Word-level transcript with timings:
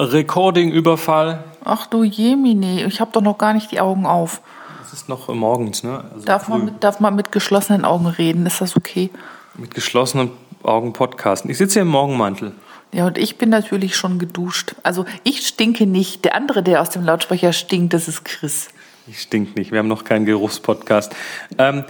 Recording-Überfall. 0.00 1.44
Ach 1.64 1.86
du 1.86 2.04
Jemine, 2.04 2.84
ich 2.86 3.00
habe 3.00 3.10
doch 3.12 3.20
noch 3.20 3.38
gar 3.38 3.52
nicht 3.52 3.70
die 3.70 3.80
Augen 3.80 4.06
auf. 4.06 4.40
Es 4.82 4.92
ist 4.92 5.08
noch 5.08 5.28
morgens, 5.28 5.82
ne? 5.82 6.04
Also 6.12 6.24
darf, 6.24 6.48
man 6.48 6.64
mit, 6.64 6.82
darf 6.82 7.00
man 7.00 7.14
mit 7.14 7.30
geschlossenen 7.30 7.84
Augen 7.84 8.06
reden? 8.06 8.46
Ist 8.46 8.60
das 8.60 8.76
okay? 8.76 9.10
Mit 9.54 9.74
geschlossenen 9.74 10.30
Augen 10.62 10.92
podcasten. 10.92 11.50
Ich 11.50 11.58
sitze 11.58 11.74
hier 11.74 11.82
im 11.82 11.88
Morgenmantel. 11.88 12.52
Ja, 12.92 13.06
und 13.06 13.18
ich 13.18 13.38
bin 13.38 13.50
natürlich 13.50 13.94
schon 13.94 14.18
geduscht. 14.18 14.74
Also 14.82 15.04
ich 15.22 15.46
stinke 15.46 15.86
nicht. 15.86 16.24
Der 16.24 16.34
andere, 16.34 16.62
der 16.62 16.80
aus 16.80 16.90
dem 16.90 17.04
Lautsprecher 17.04 17.52
stinkt, 17.52 17.92
das 17.92 18.08
ist 18.08 18.24
Chris. 18.24 18.68
Ich 19.06 19.20
stink 19.20 19.56
nicht. 19.56 19.70
Wir 19.70 19.78
haben 19.78 19.88
noch 19.88 20.04
keinen 20.04 20.24
Geruchspodcast. 20.24 21.14
Ähm, 21.58 21.84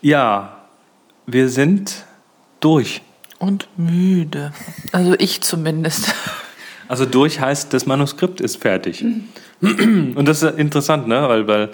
ja, 0.00 0.56
wir 1.26 1.48
sind 1.48 2.04
durch. 2.60 3.02
Und 3.38 3.68
müde. 3.76 4.52
Also 4.92 5.14
ich 5.18 5.42
zumindest. 5.42 6.14
Also 6.88 7.06
durch 7.06 7.40
heißt, 7.40 7.72
das 7.72 7.86
Manuskript 7.86 8.40
ist 8.40 8.56
fertig. 8.56 9.04
Und 9.60 10.24
das 10.24 10.42
ist 10.42 10.58
interessant, 10.58 11.08
ne? 11.08 11.28
weil, 11.28 11.46
weil 11.46 11.70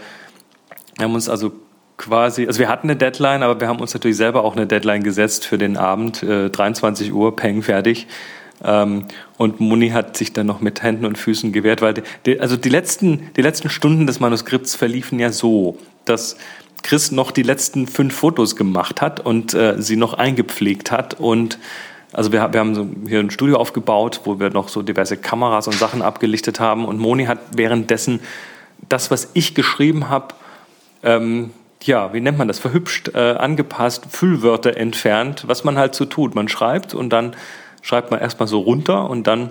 wir 0.97 1.05
haben 1.05 1.15
uns 1.15 1.29
also 1.29 1.53
quasi, 1.97 2.47
also 2.47 2.59
wir 2.59 2.69
hatten 2.69 2.89
eine 2.89 2.97
Deadline, 2.97 3.43
aber 3.43 3.61
wir 3.61 3.69
haben 3.69 3.81
uns 3.81 3.95
natürlich 3.95 4.17
selber 4.17 4.45
auch 4.45 4.57
eine 4.57 4.67
Deadline 4.67 5.03
gesetzt 5.03 5.47
für 5.47 5.59
den 5.59 5.77
Abend, 5.77 6.23
äh, 6.23 6.51
23 6.51 7.13
Uhr, 7.13 7.37
Peng, 7.37 7.63
fertig. 7.63 8.07
Ähm, 8.65 9.07
und 9.39 9.61
Muni 9.61 9.91
hat 9.91 10.17
sich 10.17 10.33
dann 10.33 10.47
noch 10.47 10.61
mit 10.61 10.83
Händen 10.83 11.05
und 11.05 11.19
Füßen 11.19 11.53
gewehrt, 11.53 11.83
weil 11.83 11.95
die, 12.27 12.41
also 12.41 12.57
die 12.57 12.69
letzten, 12.69 13.31
die 13.37 13.43
letzten 13.43 13.71
Stunden 13.71 14.07
des 14.07 14.21
Manuskripts 14.21 14.75
verliefen 14.75 15.19
ja 15.19 15.31
so, 15.31 15.79
dass 16.05 16.37
Chris 16.83 17.13
noch 17.13 17.31
die 17.31 17.43
letzten 17.43 17.87
fünf 17.87 18.15
Fotos 18.15 18.57
gemacht 18.57 19.01
hat 19.01 19.21
und 19.21 19.55
äh, 19.55 19.81
sie 19.81 19.97
noch 19.97 20.15
eingepflegt 20.15 20.91
hat 20.91 21.15
und 21.19 21.59
also 22.13 22.33
wir, 22.33 22.53
wir 22.53 22.61
haben 22.61 22.75
so 22.75 22.89
hier 23.07 23.21
ein 23.21 23.31
Studio 23.31 23.57
aufgebaut, 23.57 24.21
wo 24.25 24.39
wir 24.39 24.51
noch 24.51 24.69
so 24.69 24.83
diverse 24.83 25.17
Kameras 25.17 25.67
und 25.67 25.75
Sachen 25.75 26.03
abgelichtet 26.03 26.61
haben 26.61 26.85
und 26.85 26.99
Moni 26.99 27.25
hat 27.25 27.39
währenddessen 27.57 28.21
das, 28.89 29.11
was 29.11 29.31
ich 29.35 29.55
geschrieben 29.55 30.09
habe, 30.09 30.35
ähm, 31.03 31.51
ja, 31.83 32.13
wie 32.13 32.21
nennt 32.21 32.39
man 32.39 32.49
das, 32.49 32.59
verhübscht, 32.59 33.15
äh, 33.15 33.33
angepasst, 33.33 34.07
Füllwörter 34.11 34.77
entfernt, 34.77 35.45
was 35.47 35.65
man 35.65 35.79
halt 35.79 35.95
so 35.95 36.05
tut. 36.05 36.35
Man 36.35 36.49
schreibt 36.49 36.95
und 36.95 37.11
dann 37.11 37.35
schreibt 37.81 38.11
man 38.11 38.21
erstmal 38.21 38.47
so 38.47 38.61
runter 38.61 39.11
und 39.11 39.27
dann 39.27 39.51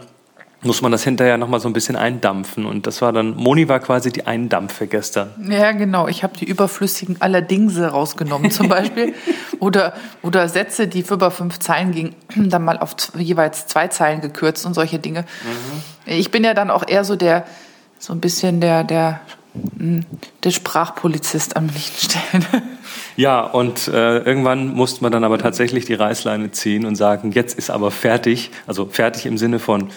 muss 0.63 0.81
man 0.81 0.91
das 0.91 1.03
hinterher 1.03 1.37
nochmal 1.37 1.59
so 1.59 1.67
ein 1.67 1.73
bisschen 1.73 1.95
eindampfen. 1.95 2.65
Und 2.65 2.85
das 2.85 3.01
war 3.01 3.11
dann, 3.11 3.35
Moni 3.35 3.67
war 3.67 3.79
quasi 3.79 4.11
die 4.11 4.27
Eindampfe 4.27 4.85
gestern. 4.85 5.31
Ja, 5.49 5.71
genau. 5.71 6.07
Ich 6.07 6.23
habe 6.23 6.37
die 6.37 6.45
überflüssigen 6.45 7.17
Allerdingse 7.19 7.87
rausgenommen 7.87 8.51
zum 8.51 8.69
Beispiel. 8.69 9.15
oder, 9.59 9.93
oder 10.21 10.47
Sätze, 10.49 10.87
die 10.87 11.01
für 11.01 11.15
über 11.15 11.31
fünf 11.31 11.59
Zeilen 11.59 11.91
gingen, 11.91 12.15
dann 12.35 12.63
mal 12.63 12.77
auf 12.77 12.95
jeweils 13.17 13.65
zwei 13.65 13.87
Zeilen 13.87 14.21
gekürzt 14.21 14.65
und 14.65 14.75
solche 14.75 14.99
Dinge. 14.99 15.21
Mhm. 15.21 15.81
Ich 16.05 16.29
bin 16.29 16.43
ja 16.43 16.53
dann 16.53 16.69
auch 16.69 16.87
eher 16.87 17.03
so 17.03 17.15
der, 17.15 17.45
so 17.97 18.13
ein 18.13 18.21
bisschen 18.21 18.61
der, 18.61 18.83
der, 18.83 19.21
hm, 19.77 20.05
der 20.43 20.51
Sprachpolizist 20.51 21.55
an 21.55 21.67
manchen 21.67 21.97
Stellen. 21.97 22.45
Ja, 23.15 23.41
und 23.41 23.87
äh, 23.87 24.19
irgendwann 24.19 24.67
musste 24.67 25.01
man 25.01 25.11
dann 25.11 25.23
aber 25.23 25.37
tatsächlich 25.37 25.85
die 25.85 25.95
Reißleine 25.95 26.51
ziehen 26.51 26.85
und 26.85 26.95
sagen, 26.95 27.31
jetzt 27.31 27.57
ist 27.57 27.69
aber 27.69 27.91
fertig. 27.91 28.51
Also 28.67 28.85
fertig 28.85 29.25
im 29.25 29.37
Sinne 29.37 29.59
von 29.59 29.89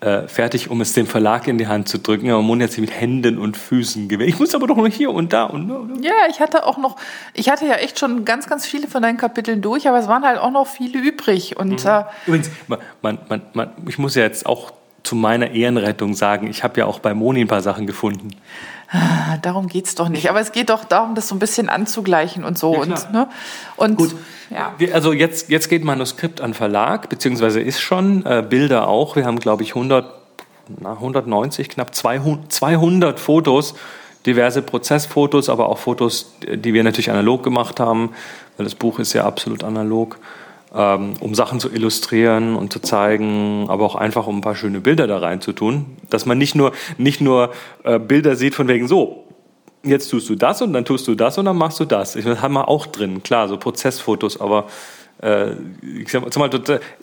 äh, 0.00 0.28
fertig, 0.28 0.70
um 0.70 0.80
es 0.80 0.92
dem 0.92 1.06
Verlag 1.06 1.48
in 1.48 1.58
die 1.58 1.66
Hand 1.66 1.88
zu 1.88 1.98
drücken. 1.98 2.30
Aber 2.30 2.42
Moni 2.42 2.62
hat 2.62 2.70
sich 2.70 2.80
mit 2.80 2.92
Händen 2.92 3.38
und 3.38 3.56
Füßen 3.56 4.08
gewehrt. 4.08 4.28
Ich 4.28 4.38
muss 4.38 4.54
aber 4.54 4.66
doch 4.66 4.76
noch 4.76 4.86
hier 4.86 5.10
und 5.10 5.32
da 5.32 5.44
und. 5.44 5.70
und. 5.70 6.04
Ja, 6.04 6.12
ich 6.30 6.40
hatte 6.40 6.64
auch 6.66 6.78
noch, 6.78 6.96
ich 7.34 7.50
hatte 7.50 7.66
ja 7.66 7.74
echt 7.74 7.98
schon 7.98 8.24
ganz, 8.24 8.46
ganz 8.46 8.64
viele 8.64 8.86
von 8.86 9.02
deinen 9.02 9.16
Kapiteln 9.16 9.60
durch, 9.60 9.88
aber 9.88 9.98
es 9.98 10.06
waren 10.06 10.24
halt 10.24 10.38
auch 10.38 10.52
noch 10.52 10.66
viele 10.66 11.00
übrig. 11.00 11.56
Und, 11.56 11.84
mhm. 11.84 11.90
äh, 11.90 12.04
Übrigens, 12.26 12.50
man, 12.68 13.18
man, 13.28 13.42
man, 13.54 13.70
ich 13.88 13.98
muss 13.98 14.14
ja 14.14 14.22
jetzt 14.22 14.46
auch 14.46 14.72
zu 15.08 15.16
meiner 15.16 15.52
Ehrenrettung 15.52 16.12
sagen, 16.12 16.48
ich 16.48 16.62
habe 16.62 16.80
ja 16.80 16.86
auch 16.86 16.98
bei 16.98 17.14
Moni 17.14 17.40
ein 17.40 17.48
paar 17.48 17.62
Sachen 17.62 17.86
gefunden. 17.86 18.28
Ah, 18.90 19.38
darum 19.40 19.66
geht 19.66 19.86
es 19.86 19.94
doch 19.94 20.10
nicht. 20.10 20.28
Aber 20.28 20.38
es 20.38 20.52
geht 20.52 20.68
doch 20.68 20.84
darum, 20.84 21.14
das 21.14 21.28
so 21.28 21.34
ein 21.34 21.38
bisschen 21.38 21.70
anzugleichen 21.70 22.44
und 22.44 22.58
so. 22.58 22.74
Ja, 22.74 22.80
und, 22.80 23.12
ne? 23.12 23.28
und 23.76 23.96
Gut. 23.96 24.14
Ja. 24.50 24.74
also 24.92 25.14
jetzt, 25.14 25.48
jetzt 25.48 25.70
geht 25.70 25.82
Manuskript 25.82 26.42
an 26.42 26.52
Verlag, 26.52 27.08
beziehungsweise 27.08 27.58
ist 27.58 27.80
schon, 27.80 28.26
äh, 28.26 28.44
Bilder 28.46 28.86
auch. 28.86 29.16
Wir 29.16 29.24
haben, 29.24 29.38
glaube 29.38 29.62
ich, 29.62 29.70
100, 29.70 30.12
na, 30.78 30.92
190, 30.92 31.70
knapp 31.70 31.94
200, 31.94 32.52
200 32.52 33.18
Fotos, 33.18 33.76
diverse 34.26 34.60
Prozessfotos, 34.60 35.48
aber 35.48 35.70
auch 35.70 35.78
Fotos, 35.78 36.34
die 36.46 36.74
wir 36.74 36.84
natürlich 36.84 37.10
analog 37.10 37.42
gemacht 37.42 37.80
haben, 37.80 38.10
weil 38.58 38.64
das 38.64 38.74
Buch 38.74 38.98
ist 38.98 39.14
ja 39.14 39.24
absolut 39.24 39.64
analog 39.64 40.18
um 40.70 41.34
Sachen 41.34 41.60
zu 41.60 41.70
illustrieren 41.70 42.56
und 42.56 42.72
zu 42.72 42.80
zeigen, 42.80 43.66
aber 43.68 43.84
auch 43.84 43.94
einfach 43.94 44.26
um 44.26 44.38
ein 44.38 44.40
paar 44.42 44.54
schöne 44.54 44.80
Bilder 44.80 45.06
da 45.06 45.18
rein 45.18 45.40
zu 45.40 45.52
tun, 45.52 45.96
dass 46.10 46.26
man 46.26 46.38
nicht 46.38 46.54
nur, 46.54 46.72
nicht 46.98 47.20
nur 47.20 47.52
äh, 47.84 47.98
Bilder 47.98 48.36
sieht 48.36 48.54
von 48.54 48.68
wegen 48.68 48.86
so, 48.86 49.24
jetzt 49.82 50.10
tust 50.10 50.28
du 50.28 50.34
das 50.34 50.60
und 50.62 50.72
dann 50.72 50.84
tust 50.84 51.08
du 51.08 51.14
das 51.14 51.38
und 51.38 51.46
dann 51.46 51.56
machst 51.56 51.80
du 51.80 51.84
das. 51.84 52.16
Ich, 52.16 52.24
das 52.24 52.42
haben 52.42 52.54
wir 52.54 52.68
auch 52.68 52.86
drin, 52.86 53.22
klar, 53.22 53.48
so 53.48 53.56
Prozessfotos, 53.56 54.40
aber 54.40 54.66
äh, 55.22 55.52
ich 55.82 56.10
sag 56.10 56.36
mal, 56.36 56.50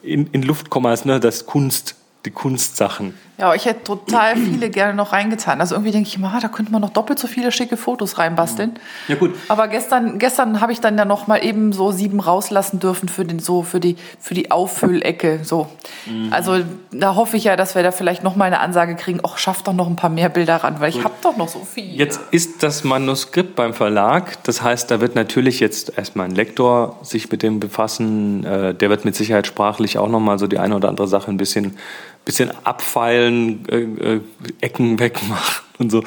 in, 0.04 0.28
in 0.28 0.44
Luftkommas, 0.44 1.06
ne, 1.06 1.20
das 1.20 1.46
Kunst, 1.46 1.96
die 2.26 2.32
Kunstsachen. 2.32 3.14
Ja, 3.38 3.54
ich 3.54 3.66
hätte 3.66 3.84
total 3.84 4.36
viele 4.38 4.70
gerne 4.70 4.94
noch 4.94 5.12
reingetan. 5.12 5.60
Also 5.60 5.76
irgendwie 5.76 5.92
denke 5.92 6.08
ich 6.08 6.16
immer, 6.16 6.34
ah, 6.34 6.40
da 6.40 6.48
könnte 6.48 6.72
man 6.72 6.82
noch 6.82 6.92
doppelt 6.92 7.20
so 7.20 7.28
viele 7.28 7.52
schicke 7.52 7.76
Fotos 7.76 8.18
reinbasteln. 8.18 8.80
Ja 9.08 9.16
gut. 9.16 9.34
Aber 9.50 9.68
gestern, 9.68 10.20
gestern 10.20 10.62
habe 10.62 10.72
ich 10.72 10.80
dann 10.80 10.98
ja 10.98 11.06
noch 11.06 11.28
mal 11.28 11.44
eben 11.44 11.74
so 11.74 11.92
sieben 11.92 12.20
rauslassen 12.20 12.80
dürfen 12.80 13.10
für 13.10 13.26
den 13.26 13.40
so 13.40 13.62
für 13.64 13.80
die 13.80 13.98
für 14.20 14.34
die 14.34 14.52
Auffüllecke. 14.52 15.42
So. 15.44 15.68
Mhm. 16.06 16.32
Also 16.32 16.60
da 16.92 17.16
hoffe 17.16 17.36
ich 17.36 17.44
ja, 17.44 17.56
dass 17.56 17.76
wir 17.76 17.84
da 17.84 17.92
vielleicht 17.92 18.24
noch 18.24 18.36
mal 18.36 18.46
eine 18.46 18.60
Ansage 18.60 18.96
kriegen. 18.96 19.20
Och, 19.24 19.38
schafft 19.38 19.68
doch 19.68 19.74
noch 19.74 19.88
ein 19.88 19.98
paar 19.98 20.10
mehr 20.10 20.30
Bilder 20.30 20.58
ran, 20.58 20.80
weil 20.80 20.92
gut. 20.92 21.00
ich 21.00 21.06
habe 21.06 21.16
doch 21.22 21.36
noch 21.36 21.50
so 21.50 21.60
viel. 21.60 21.96
Jetzt 21.96 22.22
ist 22.32 22.64
das 22.64 22.84
Manuskript 22.86 23.56
beim 23.56 23.74
Verlag. 23.74 24.44
Das 24.44 24.62
heißt, 24.62 24.90
da 24.92 25.02
wird 25.02 25.16
natürlich 25.16 25.60
jetzt 25.60 25.98
erstmal 25.98 26.28
ein 26.28 26.36
Lektor 26.36 26.98
sich 27.02 27.30
mit 27.30 27.44
dem 27.44 27.60
befassen. 27.60 28.46
Äh, 28.46 28.74
der 28.74 28.90
wird 28.90 29.04
mit 29.04 29.16
Sicherheit 29.16 29.46
sprachlich 29.46 29.98
auch 29.98 30.08
noch 30.08 30.22
mal 30.22 30.40
so 30.40 30.48
die 30.48 30.58
eine 30.58 30.76
oder 30.76 30.88
andere 30.88 31.08
Sache 31.08 31.30
ein 31.30 31.38
bisschen 31.38 31.78
bisschen 32.26 32.52
abfeilen, 32.66 33.68
äh, 33.70 34.16
äh, 34.16 34.22
Ecken 34.62 35.00
wegmachen 35.00 35.64
und 35.78 35.92
so. 35.92 36.04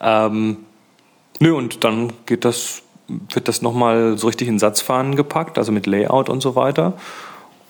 Ähm, 0.00 0.58
nö, 1.38 1.54
und 1.54 1.84
dann 1.84 2.12
geht 2.26 2.44
das, 2.44 2.82
wird 3.08 3.48
das 3.48 3.62
nochmal 3.62 4.18
so 4.18 4.26
richtig 4.26 4.48
in 4.48 4.58
Satzfahnen 4.58 5.16
gepackt, 5.16 5.58
also 5.58 5.72
mit 5.72 5.86
Layout 5.86 6.28
und 6.28 6.40
so 6.40 6.56
weiter. 6.56 6.94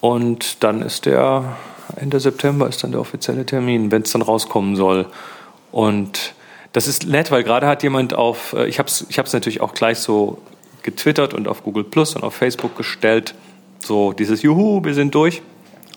Und 0.00 0.64
dann 0.64 0.82
ist 0.82 1.06
der 1.06 1.56
Ende 1.96 2.20
September 2.20 2.68
ist 2.68 2.82
dann 2.82 2.92
der 2.92 3.00
offizielle 3.00 3.44
Termin, 3.44 3.90
wenn 3.90 4.02
es 4.02 4.12
dann 4.12 4.22
rauskommen 4.22 4.76
soll. 4.76 5.06
Und 5.72 6.34
das 6.72 6.86
ist 6.86 7.06
nett, 7.06 7.30
weil 7.30 7.42
gerade 7.42 7.66
hat 7.66 7.82
jemand 7.82 8.14
auf, 8.14 8.52
äh, 8.52 8.66
ich 8.66 8.78
habe 8.78 8.88
es 8.88 9.06
ich 9.08 9.18
hab's 9.18 9.32
natürlich 9.32 9.60
auch 9.60 9.74
gleich 9.74 9.98
so 9.98 10.38
getwittert 10.82 11.34
und 11.34 11.48
auf 11.48 11.62
Google 11.62 11.84
Plus 11.84 12.14
und 12.16 12.22
auf 12.22 12.34
Facebook 12.34 12.76
gestellt, 12.76 13.34
so 13.80 14.12
dieses 14.12 14.42
Juhu, 14.42 14.84
wir 14.84 14.94
sind 14.94 15.14
durch. 15.14 15.42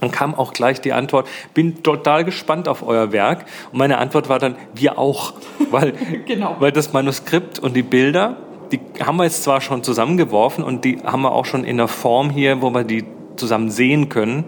Dann 0.03 0.11
kam 0.11 0.35
auch 0.35 0.53
gleich 0.53 0.81
die 0.81 0.93
Antwort, 0.93 1.27
bin 1.53 1.81
total 1.83 2.25
gespannt 2.25 2.67
auf 2.67 2.85
euer 2.85 3.11
Werk. 3.11 3.45
Und 3.71 3.79
meine 3.79 3.97
Antwort 3.97 4.29
war 4.29 4.39
dann, 4.39 4.55
wir 4.73 4.97
auch. 4.97 5.33
Weil, 5.71 5.93
genau. 6.25 6.57
weil 6.59 6.71
das 6.71 6.93
Manuskript 6.93 7.59
und 7.59 7.75
die 7.75 7.83
Bilder, 7.83 8.37
die 8.71 8.79
haben 9.03 9.17
wir 9.17 9.23
jetzt 9.23 9.43
zwar 9.43 9.61
schon 9.61 9.83
zusammengeworfen 9.83 10.63
und 10.63 10.83
die 10.83 10.99
haben 11.03 11.21
wir 11.21 11.31
auch 11.31 11.45
schon 11.45 11.63
in 11.63 11.77
der 11.77 11.87
Form 11.87 12.29
hier, 12.29 12.61
wo 12.61 12.71
wir 12.71 12.83
die 12.83 13.05
zusammen 13.35 13.69
sehen 13.69 14.09
können. 14.09 14.45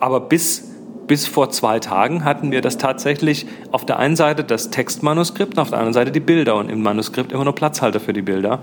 Aber 0.00 0.20
bis, 0.20 0.64
bis 1.06 1.26
vor 1.26 1.50
zwei 1.50 1.78
Tagen 1.78 2.24
hatten 2.24 2.50
wir 2.50 2.60
das 2.60 2.78
tatsächlich 2.78 3.46
auf 3.72 3.84
der 3.84 3.98
einen 3.98 4.16
Seite 4.16 4.44
das 4.44 4.70
Textmanuskript 4.70 5.54
und 5.54 5.58
auf 5.60 5.70
der 5.70 5.78
anderen 5.78 5.94
Seite 5.94 6.10
die 6.10 6.20
Bilder 6.20 6.56
und 6.56 6.70
im 6.70 6.82
Manuskript 6.82 7.32
immer 7.32 7.44
nur 7.44 7.54
Platzhalter 7.54 8.00
für 8.00 8.12
die 8.12 8.22
Bilder. 8.22 8.60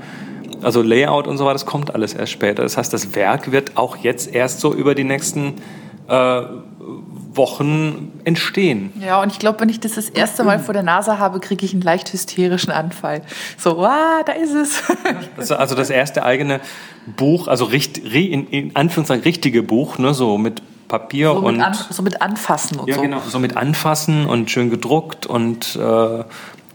Also 0.62 0.82
Layout 0.82 1.28
und 1.28 1.38
so 1.38 1.46
weiter, 1.46 1.54
das 1.54 1.66
kommt 1.66 1.94
alles 1.94 2.14
erst 2.14 2.32
später. 2.32 2.64
Das 2.64 2.78
heißt, 2.78 2.94
das 2.94 3.16
Werk 3.16 3.52
wird 3.52 3.76
auch 3.76 3.98
jetzt 3.98 4.34
erst 4.34 4.62
so 4.62 4.74
über 4.74 4.96
die 4.96 5.04
nächsten 5.04 5.56
äh, 6.08 6.42
Wochen 7.34 8.12
entstehen. 8.26 8.94
Ja, 9.00 9.22
und 9.22 9.32
ich 9.32 9.40
glaube, 9.40 9.60
wenn 9.62 9.70
ich 9.70 9.80
das 9.80 9.94
das 9.94 10.10
erste 10.10 10.44
Mal 10.44 10.60
vor 10.60 10.74
der 10.74 10.84
Nase 10.84 11.18
habe, 11.18 11.40
kriege 11.40 11.66
ich 11.66 11.74
einen 11.74 11.82
leicht 11.82 12.12
hysterischen 12.14 12.72
Anfall. 12.72 13.22
So, 13.58 13.84
ah, 13.84 14.22
da 14.26 14.34
ist 14.34 14.54
es. 14.54 14.84
Das 15.38 15.52
also 15.52 15.76
das 15.76 15.90
erste 15.90 16.24
eigene 16.24 16.60
Buch, 17.18 17.48
also 17.48 17.66
richt, 17.66 17.98
in, 17.98 18.48
in 18.48 18.76
Anführungszeichen 18.76 19.24
richtige 19.24 19.64
Buch, 19.64 19.98
ne, 19.98 20.14
so 20.14 20.38
mit 20.38 20.62
Papier 20.88 21.32
so 21.32 21.40
und 21.40 21.58
mit 21.58 21.66
an, 21.66 21.74
so 21.74 22.04
mit 22.04 22.22
anfassen 22.22 22.80
und 22.80 22.88
ja, 22.88 22.96
so. 22.96 23.02
genau, 23.02 23.22
so 23.28 23.40
mit 23.40 23.58
anfassen 23.58 24.26
und 24.26 24.52
schön 24.52 24.70
gedruckt 24.70 25.26
und 25.26 25.76
äh, 25.76 26.24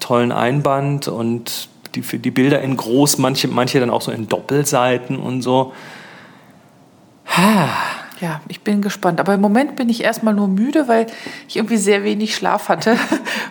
tollen 0.00 0.32
Einband 0.32 1.08
und 1.08 1.69
die, 1.94 2.00
die 2.00 2.31
Bilder 2.31 2.60
in 2.60 2.76
groß, 2.76 3.19
manche, 3.19 3.48
manche 3.48 3.81
dann 3.81 3.90
auch 3.90 4.02
so 4.02 4.10
in 4.10 4.28
Doppelseiten 4.28 5.19
und 5.19 5.42
so. 5.42 5.72
Ha. 7.26 7.69
Ja, 8.20 8.41
ich 8.49 8.62
bin 8.62 8.82
gespannt. 8.82 9.20
Aber 9.20 9.35
im 9.35 9.41
Moment 9.41 9.76
bin 9.76 9.88
ich 9.88 10.03
erstmal 10.03 10.35
nur 10.35 10.49
müde, 10.49 10.88
weil 10.88 11.06
ich 11.47 11.56
irgendwie 11.56 11.76
sehr 11.76 12.03
wenig 12.03 12.35
Schlaf 12.35 12.69
hatte. 12.69 12.97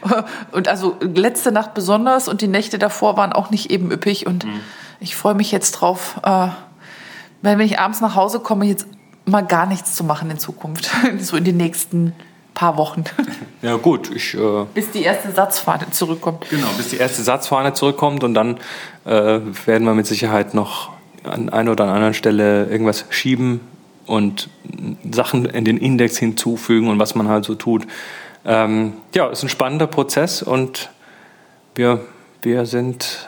und 0.52 0.68
also 0.68 0.98
letzte 1.00 1.52
Nacht 1.52 1.74
besonders 1.74 2.28
und 2.28 2.42
die 2.42 2.48
Nächte 2.48 2.78
davor 2.78 3.18
waren 3.18 3.34
auch 3.34 3.50
nicht 3.50 3.72
eben 3.72 3.92
üppig. 3.92 4.28
Und 4.28 4.46
mhm. 4.46 4.60
ich 5.00 5.16
freue 5.16 5.36
mich 5.36 5.52
jetzt 5.52 5.72
drauf, 5.72 6.20
äh, 6.24 6.48
wenn 7.42 7.60
ich 7.62 7.80
abends 7.80 8.02
nach 8.02 8.16
Hause 8.16 8.40
komme, 8.40 8.66
jetzt 8.66 8.88
mal 9.26 9.42
gar 9.42 9.68
nichts 9.68 9.96
zu 9.96 10.04
machen 10.04 10.30
in 10.30 10.40
Zukunft. 10.40 10.90
so 11.20 11.38
in 11.38 11.46
den 11.46 11.58
nächsten 11.58 12.14
paar 12.54 12.78
Wochen. 12.78 13.04
Ja 13.64 13.76
gut, 13.76 14.12
ich... 14.16 14.36
Äh, 14.36 14.66
bis 14.76 14.92
die 14.92 15.02
erste 15.02 15.32
Satzfahne 15.32 15.90
zurückkommt. 15.90 16.46
Genau, 16.52 16.68
bis 16.78 16.90
die 16.90 16.98
erste 16.98 17.24
Satzfahne 17.24 17.74
zurückkommt 17.74 18.24
und 18.24 18.36
dann 18.36 18.58
äh, 19.04 19.40
werden 19.66 19.84
wir 19.84 19.96
mit 19.96 20.06
Sicherheit 20.06 20.54
noch 20.54 20.92
an 21.24 21.50
einer 21.50 21.72
oder 21.72 21.86
anderen 21.86 22.14
Stelle 22.14 22.68
irgendwas 22.68 23.06
schieben 23.10 23.62
und 24.08 24.50
Sachen 25.12 25.46
in 25.46 25.66
den 25.66 25.78
Index 25.78 26.18
hinzufügen 26.18 26.90
und 26.90 27.00
was 27.00 27.16
man 27.16 27.28
halt 27.28 27.46
so 27.46 27.56
tut. 27.56 27.86
Ähm, 28.46 28.94
ja, 29.14 29.28
ist 29.28 29.44
ein 29.44 29.50
spannender 29.50 29.88
Prozess 29.88 30.42
und 30.42 30.90
wir, 31.76 32.02
wir 32.42 32.66
sind 32.66 33.28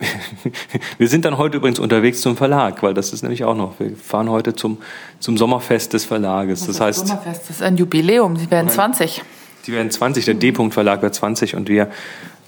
wir 0.98 1.08
sind 1.08 1.24
dann 1.24 1.36
heute 1.36 1.58
übrigens 1.58 1.78
unterwegs 1.78 2.22
zum 2.22 2.36
Verlag, 2.36 2.82
weil 2.82 2.94
das 2.94 3.12
ist 3.12 3.22
nämlich 3.22 3.44
auch 3.44 3.54
noch. 3.54 3.78
Wir 3.78 3.94
fahren 3.96 4.30
heute 4.30 4.54
zum, 4.54 4.78
zum 5.18 5.36
Sommerfest 5.36 5.92
des 5.92 6.04
Verlages. 6.06 6.60
Das, 6.60 6.68
das 6.68 6.80
heißt, 6.80 7.06
Sommerfest 7.06 7.42
das 7.42 7.56
ist 7.56 7.62
ein 7.62 7.76
Jubiläum. 7.76 8.36
Sie 8.36 8.50
werden 8.50 8.70
20. 8.70 9.22
Sie 9.62 9.72
werden 9.72 9.90
20. 9.90 10.24
Der 10.24 10.34
D-Punkt 10.34 10.72
Verlag 10.72 11.02
wird 11.02 11.14
20 11.14 11.54
und 11.54 11.68
wir 11.68 11.90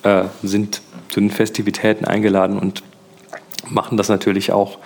äh, 0.03 0.25
sind 0.43 0.81
zu 1.11 1.21
den 1.21 1.31
Festivitäten 1.31 2.07
eingeladen 2.07 2.59
und 2.59 2.83
machen 3.69 3.97
das 3.99 4.09
natürlich 4.09 4.51
auch, 4.51 4.79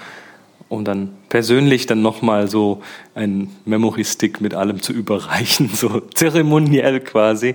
um 0.68 0.84
dann 0.84 1.10
persönlich 1.28 1.86
dann 1.86 2.02
nochmal 2.02 2.48
so 2.48 2.82
ein 3.14 3.50
Memory-Stick 3.64 4.40
mit 4.40 4.54
allem 4.54 4.82
zu 4.82 4.92
überreichen, 4.92 5.68
so 5.74 6.00
zeremoniell 6.00 7.00
quasi. 7.00 7.54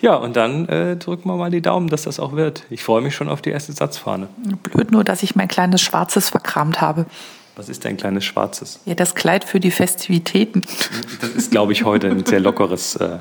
Ja, 0.00 0.14
und 0.16 0.36
dann 0.36 0.68
äh, 0.68 0.96
drücken 0.96 1.28
wir 1.28 1.36
mal 1.36 1.50
die 1.50 1.62
Daumen, 1.62 1.88
dass 1.88 2.02
das 2.02 2.20
auch 2.20 2.32
wird. 2.32 2.64
Ich 2.68 2.82
freue 2.82 3.00
mich 3.00 3.14
schon 3.14 3.28
auf 3.28 3.40
die 3.40 3.50
erste 3.50 3.72
Satzfahne. 3.72 4.28
Blöd 4.62 4.90
nur, 4.90 5.04
dass 5.04 5.22
ich 5.22 5.36
mein 5.36 5.48
kleines 5.48 5.80
Schwarzes 5.80 6.28
verkramt 6.28 6.82
habe. 6.82 7.06
Was 7.56 7.70
ist 7.70 7.86
dein 7.86 7.96
kleines 7.96 8.24
Schwarzes? 8.24 8.80
Ja, 8.84 8.94
das 8.94 9.14
Kleid 9.14 9.44
für 9.44 9.58
die 9.58 9.70
Festivitäten. 9.70 10.62
Das 11.22 11.30
ist, 11.30 11.50
glaube 11.50 11.72
ich, 11.72 11.84
heute 11.84 12.08
ein 12.08 12.26
sehr 12.26 12.40
lockeres 12.40 12.96
äh, 12.96 13.20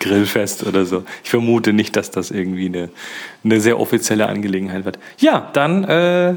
Grillfest 0.00 0.64
oder 0.66 0.86
so. 0.86 1.04
Ich 1.22 1.28
vermute 1.28 1.74
nicht, 1.74 1.94
dass 1.96 2.10
das 2.10 2.30
irgendwie 2.30 2.66
eine, 2.66 2.88
eine 3.44 3.60
sehr 3.60 3.78
offizielle 3.78 4.26
Angelegenheit 4.28 4.86
wird. 4.86 4.98
Ja, 5.18 5.50
dann 5.52 5.84
äh, 5.84 6.34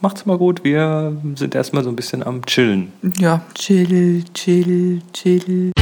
macht's 0.00 0.26
mal 0.26 0.38
gut. 0.38 0.64
Wir 0.64 1.16
sind 1.34 1.54
erstmal 1.54 1.84
so 1.84 1.90
ein 1.90 1.96
bisschen 1.96 2.22
am 2.22 2.44
Chillen. 2.46 2.92
Ja, 3.18 3.42
chill, 3.54 4.24
chill, 4.34 5.02
chill. 5.12 5.72